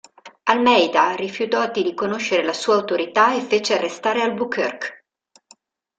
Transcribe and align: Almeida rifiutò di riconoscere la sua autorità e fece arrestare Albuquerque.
Almeida 0.45 1.13
rifiutò 1.15 1.69
di 1.69 1.83
riconoscere 1.83 2.41
la 2.43 2.53
sua 2.53 2.73
autorità 2.73 3.35
e 3.35 3.41
fece 3.41 3.75
arrestare 3.75 4.23
Albuquerque. 4.23 5.05